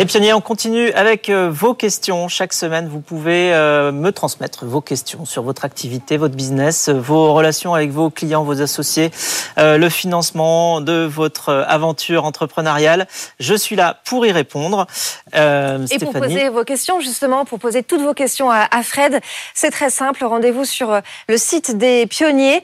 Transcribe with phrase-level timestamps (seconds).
[0.00, 2.26] Les pionniers, on continue avec euh, vos questions.
[2.28, 7.34] Chaque semaine, vous pouvez euh, me transmettre vos questions sur votre activité, votre business, vos
[7.34, 9.10] relations avec vos clients, vos associés,
[9.58, 13.08] euh, le financement de votre aventure entrepreneuriale.
[13.40, 14.86] Je suis là pour y répondre.
[15.34, 19.20] Et pour poser vos questions, justement, pour poser toutes vos questions à, Fred,
[19.52, 20.24] c'est très simple.
[20.24, 22.62] Rendez-vous sur le site des pionniers,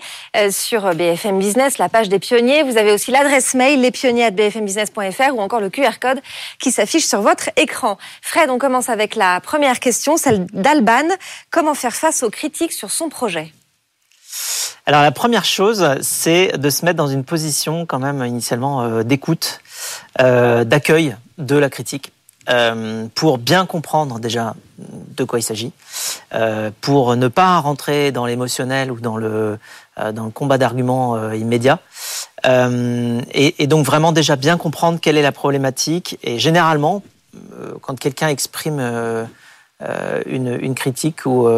[0.51, 2.63] sur BFM Business, la page des pionniers.
[2.63, 6.21] Vous avez aussi l'adresse mail, lespionniers.bfmbusiness.fr ou encore le QR code
[6.59, 7.99] qui s'affiche sur votre écran.
[8.23, 11.09] Fred, on commence avec la première question, celle d'Alban.
[11.51, 13.52] Comment faire face aux critiques sur son projet?
[14.87, 19.02] Alors la première chose, c'est de se mettre dans une position quand même initialement euh,
[19.02, 19.59] d'écoute,
[20.21, 22.13] euh, d'accueil de la critique,
[22.49, 25.73] euh, pour bien comprendre déjà de quoi il s'agit,
[26.80, 29.59] pour ne pas rentrer dans l'émotionnel ou dans le
[30.35, 31.79] combat d'arguments immédiat,
[32.45, 36.19] et, et, donc vraiment déjà bien comprendre quelle est la problématique.
[36.23, 37.02] Et généralement,
[37.80, 39.24] quand quelqu'un exprime euh,
[39.82, 41.49] euh, une, critique ou,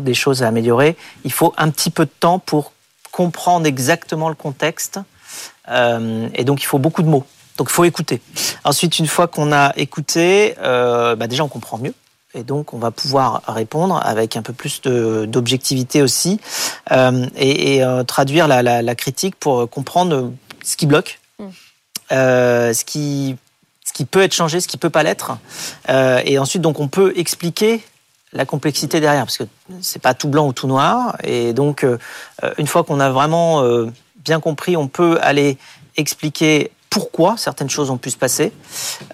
[0.00, 2.72] des choses à améliorer, il faut un petit peu de temps pour
[3.10, 5.00] comprendre exactement le contexte.
[5.68, 7.24] et donc, il faut beaucoup de mots.
[7.56, 8.20] Donc, il faut écouter.
[8.64, 11.94] Ensuite, une fois qu'on a écouté, bah, déjà, on comprend mieux.
[12.36, 16.40] Et donc, on va pouvoir répondre avec un peu plus d'objectivité aussi
[17.36, 20.32] et, traduire la, critique pour comprendre
[20.64, 21.48] ce qui bloque, mm.
[22.10, 23.36] ce qui
[23.84, 25.38] ce qui peut être changé, ce qui peut pas l'être.
[25.90, 27.84] Euh, et ensuite, donc, on peut expliquer
[28.32, 29.44] la complexité derrière, parce que
[29.80, 31.16] c'est pas tout blanc ou tout noir.
[31.22, 31.98] Et donc, euh,
[32.58, 35.58] une fois qu'on a vraiment euh, bien compris, on peut aller
[35.96, 38.52] expliquer pourquoi certaines choses ont pu se passer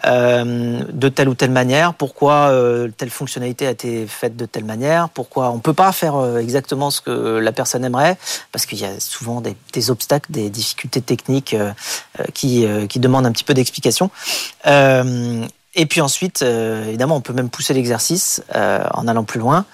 [0.04, 4.66] euh, de telle ou telle manière, pourquoi euh, telle fonctionnalité a été faite de telle
[4.66, 8.18] manière, pourquoi on ne peut pas faire euh, exactement ce que la personne aimerait,
[8.52, 11.56] parce qu'il y a souvent des, obstacles, des difficultés techniques
[12.34, 14.10] qui, qui demandent un petit peu d'explication.
[14.66, 19.64] et puis ensuite, évidemment, on peut même pousser l'exercice en allant plus loin.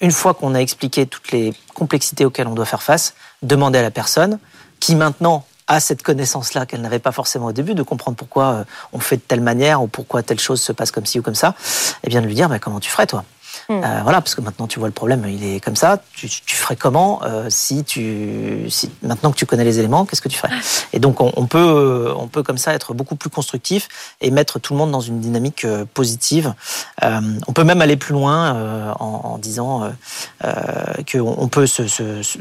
[0.00, 3.82] Une fois qu'on a expliqué toutes les complexités auxquelles on doit faire face, demander à
[3.82, 4.40] la personne
[4.80, 8.64] qui maintenant a cette connaissance-là qu'elle n'avait pas forcément au début, de comprendre pourquoi euh,
[8.92, 11.34] on fait de telle manière ou pourquoi telle chose se passe comme ci ou comme
[11.34, 13.24] ça, et eh bien de lui dire bah, comment tu ferais toi?
[13.68, 13.82] Hmm.
[13.84, 16.02] Euh, voilà, parce que maintenant tu vois le problème, il est comme ça.
[16.14, 20.28] Tu, ferais comment euh, si tu, si, maintenant que tu connais les éléments, qu'est-ce que
[20.28, 20.52] tu ferais?
[20.92, 24.72] Et donc on, peut, on peut comme ça être beaucoup plus constructif et mettre tout
[24.72, 26.54] le monde dans une dynamique positive.
[27.02, 29.92] on peut même aller plus loin en, disant
[30.40, 32.38] qu'on peut se, se, se,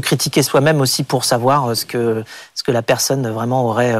[0.00, 3.94] critiquer soi-même aussi pour savoir ce que, ce que la personne vraiment aurait,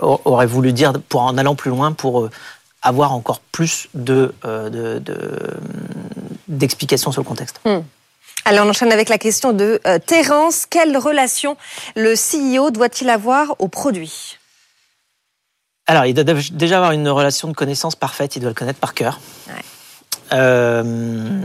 [0.00, 2.28] aurait voulu dire pour en allant plus loin pour
[2.82, 5.00] avoir encore plus de, euh,
[6.48, 7.60] d'explications sur le contexte.
[7.64, 7.80] Hmm.
[8.44, 10.66] Alors on enchaîne avec la question de euh, Terence.
[10.66, 11.56] Quelle relation
[11.94, 14.38] le CEO doit-il avoir au produit?
[15.86, 18.94] Alors il doit déjà avoir une relation de connaissance parfaite, il doit le connaître par
[18.94, 19.20] cœur.
[20.32, 21.42] Euh,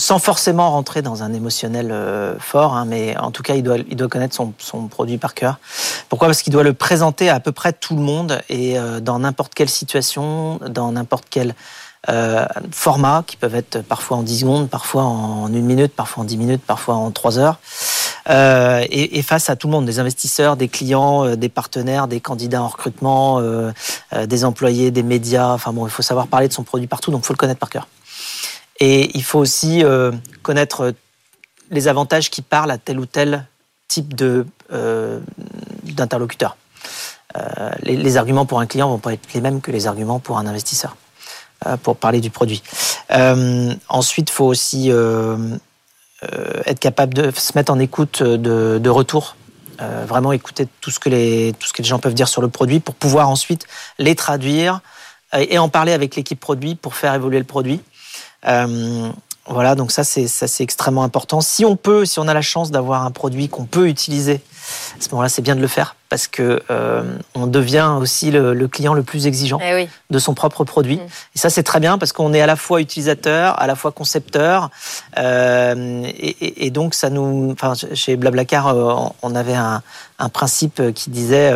[0.00, 3.76] sans forcément rentrer dans un émotionnel euh, fort, hein, mais en tout cas, il doit,
[3.76, 5.58] il doit connaître son, son produit par cœur.
[6.08, 6.28] Pourquoi?
[6.28, 9.54] Parce qu'il doit le présenter à peu près tout le monde et euh, dans n'importe
[9.54, 11.54] quelle situation, dans n'importe quel
[12.08, 16.26] euh, format, qui peuvent être parfois en 10 secondes, parfois en une minute, parfois en
[16.26, 17.58] 10 minutes, parfois en 3 heures,
[18.30, 22.20] euh, et, et, face à tout le monde, des investisseurs, des clients, des partenaires, des
[22.20, 23.42] candidats en recrutement,
[24.12, 25.48] des employés, des médias.
[25.48, 27.60] Enfin bon, il faut savoir parler de son produit partout, donc il faut le connaître
[27.60, 27.86] par cœur.
[28.80, 30.10] Et il faut aussi euh,
[30.42, 30.94] connaître
[31.70, 33.46] les avantages qui parlent à tel ou tel
[33.88, 35.20] type de euh,
[35.84, 36.56] d'interlocuteur.
[37.36, 40.38] Euh, les, arguments pour un client vont pas être les mêmes que les arguments pour
[40.38, 40.96] un investisseur,
[41.82, 42.62] pour parler du produit.
[43.88, 44.90] ensuite, il faut aussi
[46.66, 49.36] être capable de se mettre en écoute de, de retour.
[49.78, 52.48] vraiment écouter tout ce que les tout ce que les gens peuvent dire sur le
[52.48, 53.66] produit pour pouvoir ensuite
[53.98, 54.80] les traduire
[55.32, 57.80] et en parler avec l'équipe produit pour faire évoluer le produit.
[58.46, 59.10] Euh,
[59.50, 61.40] Voilà, donc ça c'est ça c'est extrêmement important.
[61.40, 64.40] Si on peut, si on a la chance d'avoir un produit qu'on peut utiliser,
[64.96, 67.02] à ce moment-là, c'est bien de le faire parce que euh,
[67.34, 70.98] on devient aussi le, client le plus exigeant eh de son propre produit.
[70.98, 71.08] Mm.
[71.34, 73.90] Et ça c'est très bien parce qu'on est à la fois utilisateur, à la fois
[73.90, 74.70] concepteur,
[75.18, 78.76] euh, et, et, donc ça nous, enfin chez Blablacar,
[79.22, 79.82] on avait un,
[80.18, 81.52] un principe qui disait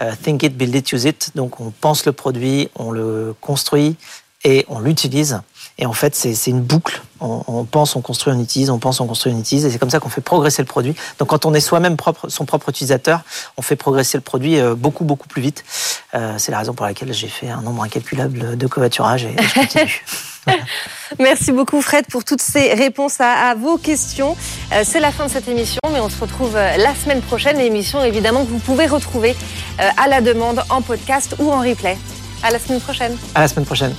[0.00, 1.30] euh, think it, build it, use it.
[1.34, 3.96] Donc on pense le produit, on le construit
[4.44, 5.40] et on l'utilise.
[5.78, 7.02] Et en fait, c'est une boucle.
[7.20, 9.64] On, pense, on construit, on utilise, on pense, on construit, on utilise.
[9.64, 10.94] Et c'est comme ça qu'on fait progresser le produit.
[11.18, 13.20] Donc quand on est soi-même propre, son propre utilisateur,
[13.56, 15.64] on fait progresser le produit euh, beaucoup, beaucoup plus vite.
[16.14, 19.54] Euh, c'est la raison pour laquelle j'ai fait un nombre incalculable de covoiturage et, je
[19.54, 20.04] continue.
[21.20, 24.36] Merci beaucoup Fred pour toutes ces réponses à, vos questions.
[24.72, 27.56] Euh, c'est la fin de cette émission, mais on se retrouve la semaine prochaine.
[27.56, 29.36] L'émission évidemment que vous pouvez retrouver
[29.78, 31.96] à la demande en podcast ou en replay.
[32.42, 33.16] À la semaine prochaine.
[33.36, 33.94] À la semaine prochaine.